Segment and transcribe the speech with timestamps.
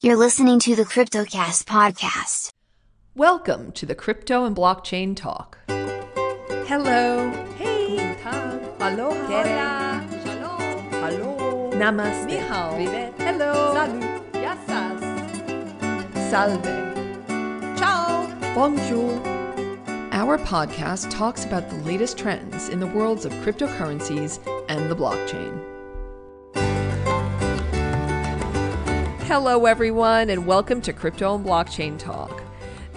[0.00, 2.52] You're listening to the CryptoCast podcast.
[3.16, 5.58] Welcome to the Crypto and Blockchain Talk.
[6.68, 7.28] Hello.
[7.56, 8.16] Hey.
[8.78, 9.26] Aloha.
[9.26, 10.06] Hola.
[10.24, 10.92] Shalom.
[10.92, 11.70] Hello.
[11.74, 12.26] Namaste.
[12.26, 12.76] Ni hao.
[12.76, 13.12] Vive.
[13.18, 13.74] Hello.
[13.74, 14.32] Salut.
[14.34, 15.00] Yassas.
[16.30, 17.76] Salve.
[17.76, 18.28] Ciao.
[18.54, 19.20] Bonjour.
[20.12, 24.38] Our podcast talks about the latest trends in the worlds of cryptocurrencies
[24.68, 25.60] and the blockchain.
[29.28, 32.42] Hello, everyone, and welcome to Crypto and Blockchain Talk.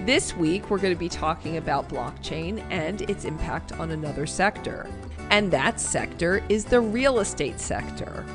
[0.05, 4.89] This week, we're going to be talking about blockchain and its impact on another sector.
[5.29, 8.25] And that sector is the real estate sector.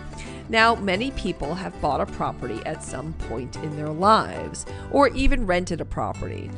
[0.51, 5.47] Now, many people have bought a property at some point in their lives, or even
[5.47, 6.51] rented a property.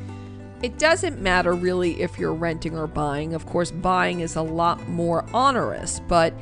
[0.65, 3.33] It doesn't matter really if you're renting or buying.
[3.35, 6.35] Of course, buying is a lot more onerous, but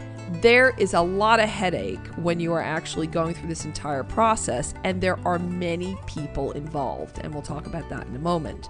[0.42, 4.74] there is a lot of headache when you are actually going through this entire process,
[4.84, 8.68] and there are many people involved, and we'll talk about that in a moment.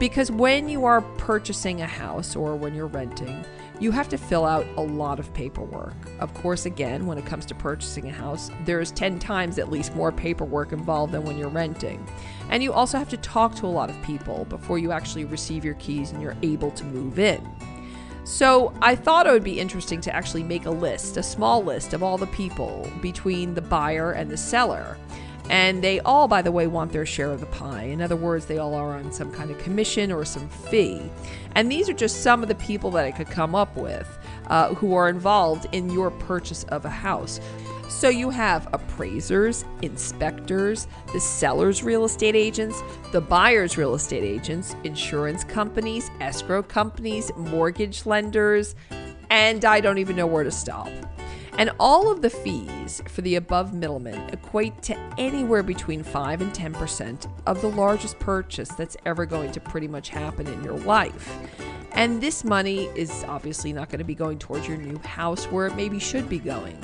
[0.00, 3.44] Because when you are purchasing a house or when you're renting,
[3.78, 5.94] you have to fill out a lot of paperwork.
[6.18, 9.94] Of course, again, when it comes to purchasing a house, there's 10 times at least
[9.94, 12.04] more paperwork involved than when you're renting.
[12.50, 15.64] And you also have to talk to a lot of people before you actually receive
[15.64, 17.40] your keys and you're able to move in.
[18.24, 21.92] So I thought it would be interesting to actually make a list, a small list
[21.92, 24.96] of all the people between the buyer and the seller.
[25.50, 27.84] And they all, by the way, want their share of the pie.
[27.84, 31.10] In other words, they all are on some kind of commission or some fee.
[31.56, 34.08] And these are just some of the people that I could come up with
[34.46, 37.40] uh, who are involved in your purchase of a house.
[37.92, 44.74] So you have appraisers, inspectors, the seller's real estate agents, the buyer's real estate agents,
[44.82, 48.74] insurance companies, escrow companies, mortgage lenders,
[49.30, 50.88] and I don't even know where to stop.
[51.58, 56.52] And all of the fees for the above middlemen equate to anywhere between 5 and
[56.52, 61.38] 10% of the largest purchase that's ever going to pretty much happen in your life.
[61.92, 65.68] And this money is obviously not going to be going towards your new house where
[65.68, 66.76] it maybe should be going.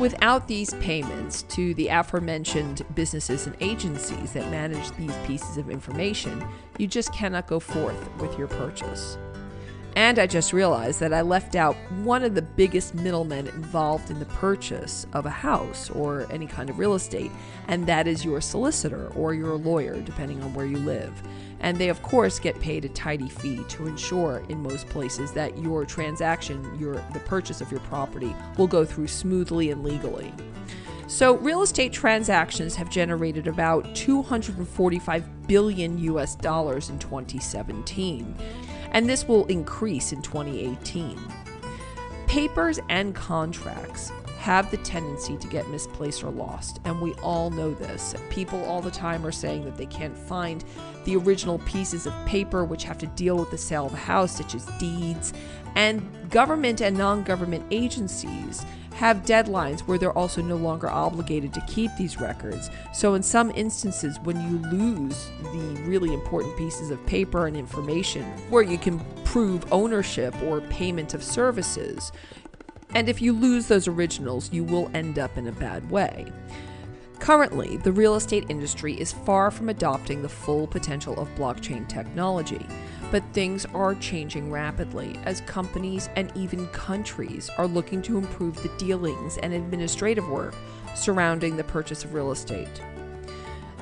[0.00, 6.44] Without these payments to the aforementioned businesses and agencies that manage these pieces of information,
[6.78, 9.16] you just cannot go forth with your purchase.
[9.94, 14.18] And I just realized that I left out one of the biggest middlemen involved in
[14.18, 17.30] the purchase of a house or any kind of real estate,
[17.68, 21.12] and that is your solicitor or your lawyer, depending on where you live.
[21.60, 25.56] And they, of course, get paid a tidy fee to ensure in most places that
[25.58, 30.32] your transaction, your the purchase of your property, will go through smoothly and legally.
[31.06, 38.34] So, real estate transactions have generated about 245 billion US dollars in 2017,
[38.92, 41.18] and this will increase in 2018.
[42.32, 47.74] Papers and contracts have the tendency to get misplaced or lost, and we all know
[47.74, 48.14] this.
[48.30, 50.64] People all the time are saying that they can't find
[51.04, 54.34] the original pieces of paper which have to deal with the sale of a house,
[54.34, 55.34] such as deeds,
[55.74, 61.60] and government and non government agencies have deadlines where they're also no longer obligated to
[61.62, 62.70] keep these records.
[62.92, 68.22] So, in some instances, when you lose the really important pieces of paper and information
[68.50, 72.12] where you can prove ownership or payment of services,
[72.94, 76.26] and if you lose those originals, you will end up in a bad way.
[77.22, 82.66] Currently, the real estate industry is far from adopting the full potential of blockchain technology,
[83.12, 88.76] but things are changing rapidly as companies and even countries are looking to improve the
[88.76, 90.52] dealings and administrative work
[90.96, 92.82] surrounding the purchase of real estate.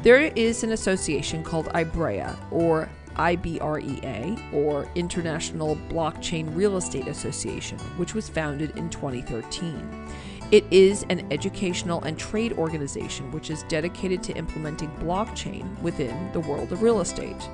[0.03, 8.13] There is an association called IBREA, or IBREA, or International Blockchain Real Estate Association, which
[8.13, 10.11] was founded in 2013.
[10.51, 16.41] It is an educational and trade organization which is dedicated to implementing blockchain within the
[16.41, 17.49] world of real estate.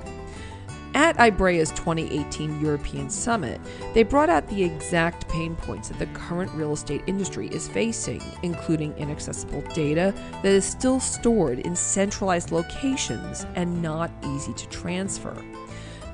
[0.95, 3.61] At IBREA's 2018 European Summit,
[3.93, 8.23] they brought out the exact pain points that the current real estate industry is facing,
[8.41, 15.37] including inaccessible data that is still stored in centralized locations and not easy to transfer.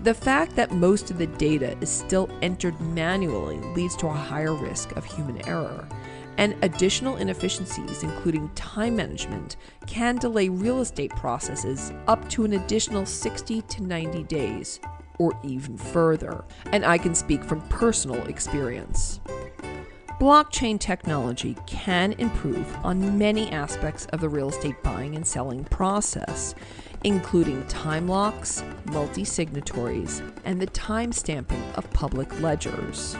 [0.01, 4.53] The fact that most of the data is still entered manually leads to a higher
[4.53, 5.88] risk of human error
[6.38, 9.57] and additional inefficiencies, including time management,
[9.88, 14.80] can delay real estate processes up to an additional 60 to 90 days,
[15.19, 16.44] or even further.
[16.71, 19.19] And I can speak from personal experience.
[20.19, 26.56] Blockchain technology can improve on many aspects of the real estate buying and selling process,
[27.03, 33.18] including time locks, multi signatories, and the time stamping of public ledgers.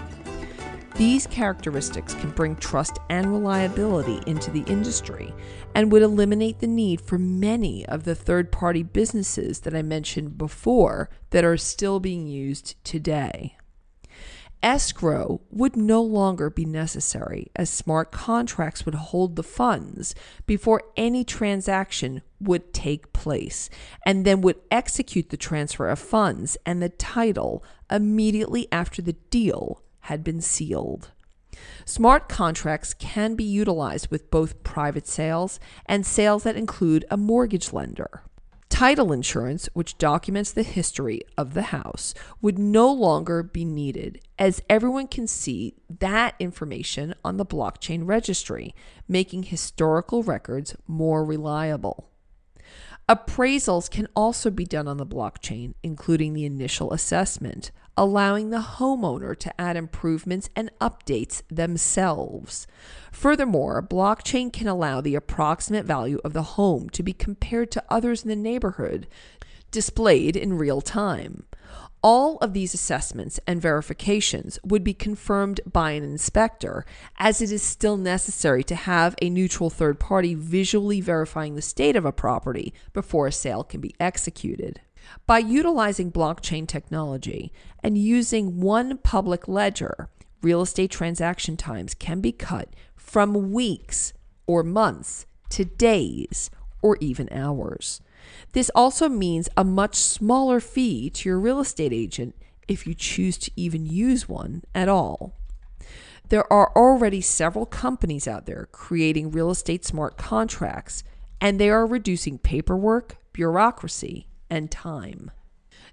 [0.96, 5.34] These characteristics can bring trust and reliability into the industry
[5.74, 10.38] and would eliminate the need for many of the third party businesses that I mentioned
[10.38, 13.58] before that are still being used today.
[14.62, 20.14] Escrow would no longer be necessary as smart contracts would hold the funds
[20.46, 23.68] before any transaction would take place
[24.06, 29.82] and then would execute the transfer of funds and the title immediately after the deal
[30.04, 31.12] had been sealed.
[31.86, 37.72] Smart contracts can be utilized with both private sales and sales that include a mortgage
[37.72, 38.24] lender.
[38.70, 44.64] Title insurance, which documents the history of the house, would no longer be needed as
[44.68, 48.74] everyone can see that information on the blockchain registry,
[49.08, 52.10] making historical records more reliable.
[53.08, 59.38] Appraisals can also be done on the blockchain, including the initial assessment, allowing the homeowner
[59.38, 62.68] to add improvements and updates themselves.
[63.12, 68.24] Furthermore, blockchain can allow the approximate value of the home to be compared to others
[68.24, 69.08] in the neighborhood,
[69.72, 71.46] displayed in real time.
[72.02, 76.86] All of these assessments and verifications would be confirmed by an inspector,
[77.18, 81.96] as it is still necessary to have a neutral third party visually verifying the state
[81.96, 84.82] of a property before a sale can be executed.
[85.26, 87.52] By utilizing blockchain technology
[87.82, 90.10] and using one public ledger,
[90.42, 94.14] real estate transaction times can be cut from weeks
[94.48, 96.50] or months to days
[96.82, 98.02] or even hours.
[98.54, 102.36] This also means a much smaller fee to your real estate agent
[102.68, 105.36] if you choose to even use one at all.
[106.30, 111.04] There are already several companies out there creating real estate smart contracts,
[111.42, 115.32] and they are reducing paperwork, bureaucracy, and time.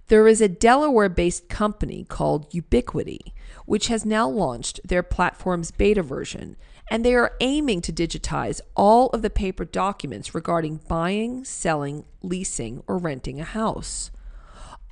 [0.08, 3.32] There is a Delaware based company called Ubitquity,
[3.64, 6.56] which has now launched their platform's beta version,
[6.90, 12.82] and they are aiming to digitize all of the paper documents regarding buying, selling, leasing,
[12.86, 14.10] or renting a house.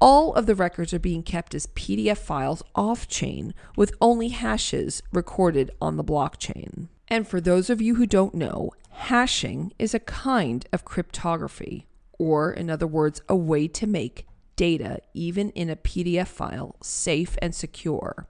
[0.01, 5.03] All of the records are being kept as PDF files off chain with only hashes
[5.13, 6.89] recorded on the blockchain.
[7.09, 11.87] And for those of you who don't know, hashing is a kind of cryptography,
[12.19, 14.27] or in other words, a way to make
[14.57, 18.27] data, even in a PDF file, safe and secure.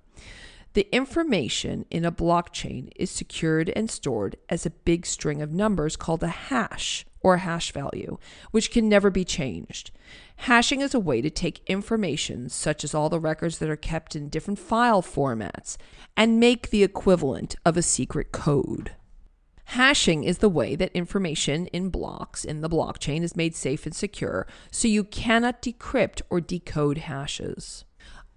[0.75, 5.97] The information in a blockchain is secured and stored as a big string of numbers
[5.97, 8.19] called a hash or hash value,
[8.51, 9.91] which can never be changed.
[10.37, 14.15] Hashing is a way to take information, such as all the records that are kept
[14.15, 15.77] in different file formats,
[16.17, 18.93] and make the equivalent of a secret code.
[19.73, 23.95] Hashing is the way that information in blocks in the blockchain is made safe and
[23.95, 27.85] secure, so you cannot decrypt or decode hashes.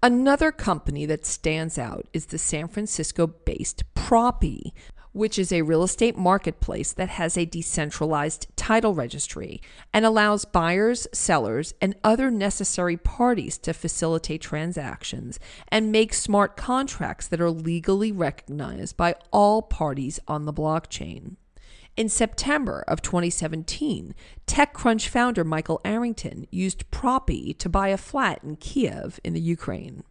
[0.02, 4.72] Another company that stands out is the San Francisco based Propy,
[5.12, 9.60] which is a real estate marketplace that has a decentralized title registry
[9.92, 15.38] and allows buyers, sellers, and other necessary parties to facilitate transactions
[15.68, 21.36] and make smart contracts that are legally recognized by all parties on the blockchain.
[21.94, 24.14] In September of 2017,
[24.46, 30.02] TechCrunch founder Michael Arrington used Propy to buy a flat in Kiev in the Ukraine.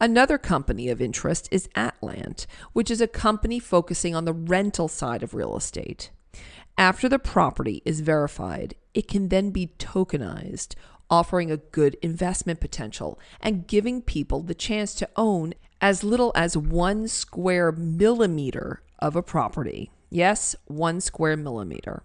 [0.00, 5.22] Another company of interest is Atlant, which is a company focusing on the rental side
[5.22, 6.10] of real estate.
[6.76, 10.74] After the property is verified, it can then be tokenized,
[11.08, 16.58] offering a good investment potential and giving people the chance to own as little as
[16.58, 19.90] one square millimeter of a property.
[20.10, 22.02] Yes, one square millimeter.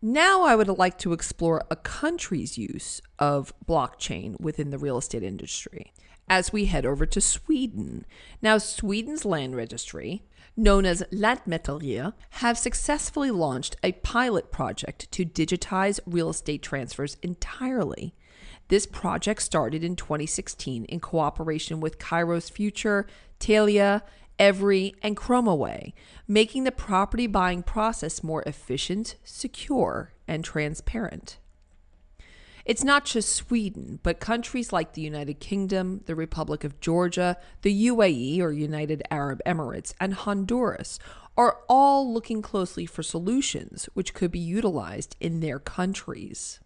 [0.00, 5.22] Now, I would like to explore a country's use of blockchain within the real estate
[5.22, 5.92] industry
[6.28, 8.04] as we head over to Sweden.
[8.42, 10.22] Now, Sweden's land registry,
[10.56, 18.14] known as Lantmäteriet, have successfully launched a pilot project to digitize real estate transfers entirely.
[18.68, 23.06] This project started in 2016 in cooperation with Kairos Future,
[23.38, 24.02] Telia,
[24.38, 25.92] Evry, and ChromaWay,
[26.26, 31.38] making the property buying process more efficient, secure, and transparent.
[32.66, 37.86] It's not just Sweden, but countries like the United Kingdom, the Republic of Georgia, the
[37.86, 40.98] UAE or United Arab Emirates, and Honduras
[41.38, 46.58] are all looking closely for solutions which could be utilized in their countries.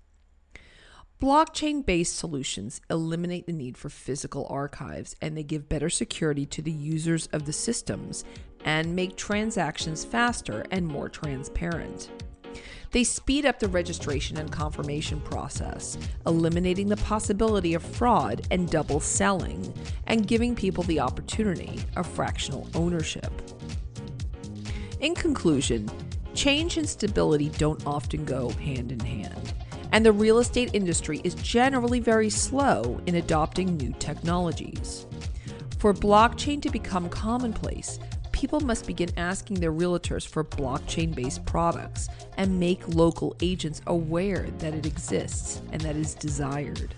[1.20, 6.62] Blockchain based solutions eliminate the need for physical archives and they give better security to
[6.62, 8.24] the users of the systems
[8.64, 12.08] and make transactions faster and more transparent.
[12.92, 18.98] They speed up the registration and confirmation process, eliminating the possibility of fraud and double
[18.98, 19.72] selling,
[20.08, 23.30] and giving people the opportunity of fractional ownership.
[24.98, 25.88] In conclusion,
[26.34, 29.54] change and stability don't often go hand in hand,
[29.92, 35.06] and the real estate industry is generally very slow in adopting new technologies.
[35.78, 38.00] For blockchain to become commonplace,
[38.40, 44.48] people must begin asking their realtors for blockchain based products and make local agents aware
[44.60, 46.94] that it exists and that is desired.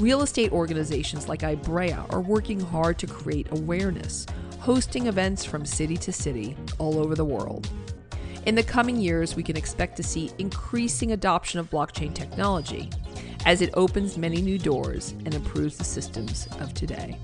[0.00, 4.24] Real estate organizations like Ibrea are working hard to create awareness,
[4.58, 7.68] hosting events from city to city all over the world.
[8.46, 12.88] In the coming years, we can expect to see increasing adoption of blockchain technology
[13.44, 17.18] as it opens many new doors and improves the systems of today.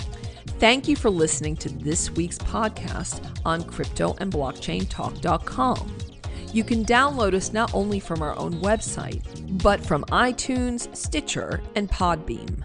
[0.60, 5.96] Thank you for listening to this week's podcast on cryptoandblockchaintalk.com.
[6.52, 9.22] You can download us not only from our own website,
[9.62, 12.62] but from iTunes, Stitcher, and Podbean.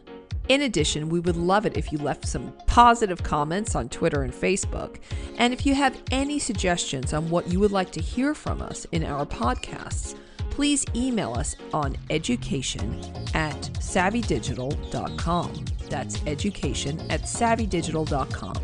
[0.50, 4.34] In addition, we would love it if you left some positive comments on Twitter and
[4.34, 4.98] Facebook.
[5.38, 8.86] And if you have any suggestions on what you would like to hear from us
[8.92, 10.16] in our podcasts,
[10.56, 13.00] please email us on education
[13.34, 15.66] at savvydigital.com.
[15.90, 18.56] That's education at savvydigital.com.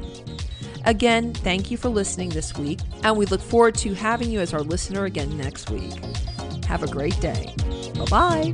[0.86, 4.54] Again, thank you for listening this week, and we look forward to having you as
[4.54, 5.94] our listener again next week.
[6.66, 7.54] Have a great day.
[7.96, 8.54] Bye bye.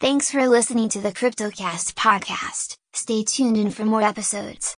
[0.00, 2.78] Thanks for listening to the CryptoCast podcast.
[2.94, 4.76] Stay tuned in for more episodes.